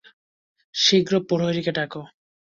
শীঘ্র 0.75 1.13
প্রহরীকে 1.27 1.71
ডাকো। 1.71 2.01